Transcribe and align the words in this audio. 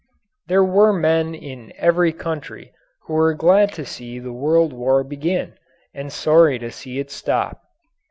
There 0.47 0.63
were 0.63 0.91
men 0.91 1.35
in 1.35 1.71
every 1.77 2.11
country 2.11 2.73
who 3.03 3.13
were 3.13 3.35
glad 3.35 3.71
to 3.73 3.85
see 3.85 4.17
the 4.17 4.33
World 4.33 4.73
War 4.73 5.03
begin 5.03 5.53
and 5.93 6.11
sorry 6.11 6.57
to 6.57 6.71
see 6.71 6.97
it 6.97 7.11
stop. 7.11 7.61